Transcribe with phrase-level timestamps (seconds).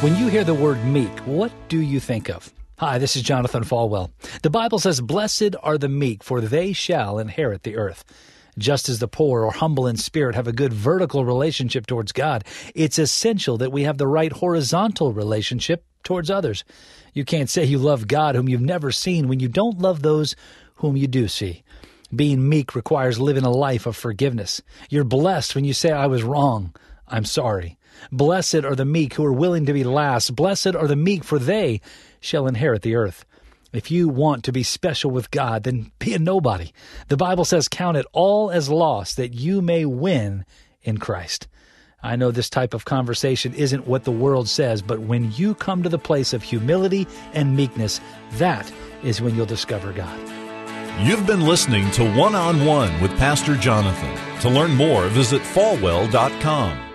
[0.00, 2.52] When you hear the word meek, what do you think of?
[2.78, 4.12] Hi, this is Jonathan Falwell.
[4.42, 8.04] The Bible says, Blessed are the meek, for they shall inherit the earth.
[8.56, 12.44] Just as the poor or humble in spirit have a good vertical relationship towards God,
[12.76, 16.62] it's essential that we have the right horizontal relationship towards others.
[17.12, 20.36] You can't say you love God whom you've never seen when you don't love those
[20.76, 21.64] whom you do see.
[22.14, 24.62] Being meek requires living a life of forgiveness.
[24.90, 26.72] You're blessed when you say, I was wrong.
[27.08, 27.78] I'm sorry.
[28.12, 30.34] Blessed are the meek who are willing to be last.
[30.36, 31.80] Blessed are the meek, for they
[32.20, 33.24] shall inherit the earth.
[33.72, 36.72] If you want to be special with God, then be a nobody.
[37.08, 40.44] The Bible says, Count it all as loss that you may win
[40.82, 41.48] in Christ.
[42.02, 45.82] I know this type of conversation isn't what the world says, but when you come
[45.82, 48.00] to the place of humility and meekness,
[48.34, 50.18] that is when you'll discover God.
[51.00, 54.40] You've been listening to One on One with Pastor Jonathan.
[54.40, 56.87] To learn more, visit falwell.com.